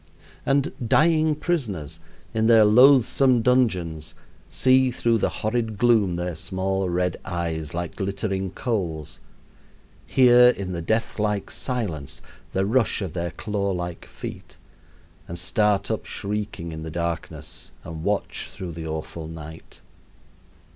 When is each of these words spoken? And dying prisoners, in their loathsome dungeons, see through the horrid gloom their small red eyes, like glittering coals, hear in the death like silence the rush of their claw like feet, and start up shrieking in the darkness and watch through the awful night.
And 0.47 0.71
dying 0.89 1.35
prisoners, 1.35 1.99
in 2.33 2.47
their 2.47 2.65
loathsome 2.65 3.43
dungeons, 3.43 4.15
see 4.49 4.89
through 4.89 5.19
the 5.19 5.29
horrid 5.29 5.77
gloom 5.77 6.15
their 6.15 6.35
small 6.35 6.89
red 6.89 7.17
eyes, 7.23 7.75
like 7.75 7.97
glittering 7.97 8.49
coals, 8.49 9.19
hear 10.07 10.47
in 10.49 10.71
the 10.71 10.81
death 10.81 11.19
like 11.19 11.51
silence 11.51 12.19
the 12.51 12.65
rush 12.65 13.03
of 13.03 13.13
their 13.13 13.29
claw 13.29 13.69
like 13.73 14.05
feet, 14.05 14.57
and 15.27 15.37
start 15.37 15.91
up 15.91 16.07
shrieking 16.07 16.71
in 16.71 16.81
the 16.81 16.89
darkness 16.89 17.69
and 17.83 18.03
watch 18.03 18.49
through 18.51 18.71
the 18.71 18.87
awful 18.87 19.27
night. 19.27 19.81